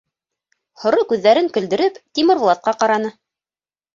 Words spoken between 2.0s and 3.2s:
Тимербулатҡа ҡараны: